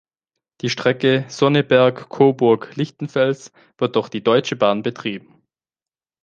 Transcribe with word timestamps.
Die 0.61 0.69
Strecke 0.71 1.25
Sonneberg-Coburg-Lichtenfels 1.27 3.51
wird 3.77 3.95
durch 3.95 4.09
die 4.09 4.23
Deutsche 4.23 4.55
Bahn 4.55 4.81
betrieben. 4.81 5.43